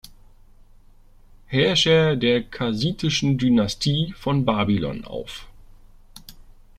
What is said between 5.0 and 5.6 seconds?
auf.